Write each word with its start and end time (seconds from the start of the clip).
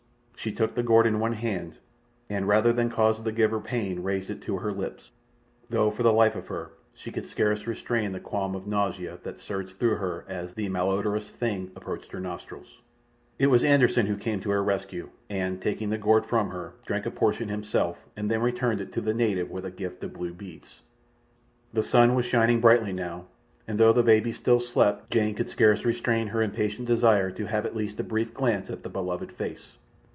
She 0.43 0.51
took 0.51 0.73
the 0.73 0.81
gourd 0.81 1.05
in 1.05 1.19
one 1.19 1.33
hand, 1.33 1.77
and 2.27 2.47
rather 2.47 2.73
than 2.73 2.89
cause 2.89 3.21
the 3.23 3.31
giver 3.31 3.59
pain 3.59 4.01
raised 4.01 4.27
it 4.31 4.41
to 4.41 4.57
her 4.57 4.71
lips, 4.71 5.11
though 5.69 5.91
for 5.91 6.01
the 6.01 6.11
life 6.11 6.35
of 6.35 6.47
her 6.47 6.71
she 6.95 7.11
could 7.11 7.25
scarce 7.27 7.67
restrain 7.67 8.11
the 8.11 8.19
qualm 8.19 8.55
of 8.55 8.65
nausea 8.65 9.19
that 9.21 9.39
surged 9.39 9.77
through 9.77 9.97
her 9.97 10.25
as 10.27 10.55
the 10.55 10.67
malodorous 10.67 11.29
thing 11.29 11.69
approached 11.75 12.11
her 12.11 12.19
nostrils. 12.19 12.81
It 13.37 13.51
was 13.51 13.63
Anderssen 13.63 14.07
who 14.07 14.17
came 14.17 14.39
to 14.39 14.49
her 14.49 14.63
rescue, 14.63 15.09
and 15.29 15.61
taking 15.61 15.91
the 15.91 15.99
gourd 15.99 16.25
from 16.25 16.49
her, 16.49 16.73
drank 16.87 17.05
a 17.05 17.11
portion 17.11 17.49
himself, 17.49 18.03
and 18.17 18.31
then 18.31 18.41
returned 18.41 18.81
it 18.81 18.91
to 18.93 19.01
the 19.01 19.13
native 19.13 19.51
with 19.51 19.63
a 19.65 19.69
gift 19.69 20.03
of 20.03 20.13
blue 20.13 20.33
beads. 20.33 20.81
The 21.71 21.83
sun 21.83 22.15
was 22.15 22.25
shining 22.25 22.59
brightly 22.59 22.93
now, 22.93 23.25
and 23.67 23.79
though 23.79 23.93
the 23.93 24.01
baby 24.01 24.31
still 24.31 24.59
slept, 24.59 25.11
Jane 25.11 25.35
could 25.35 25.49
scarce 25.49 25.85
restrain 25.85 26.29
her 26.29 26.41
impatient 26.41 26.87
desire 26.87 27.29
to 27.29 27.45
have 27.45 27.67
at 27.67 27.75
least 27.75 27.99
a 27.99 28.03
brief 28.03 28.33
glance 28.33 28.71
at 28.71 28.81
the 28.81 28.89
beloved 28.89 29.31
face. 29.33 29.77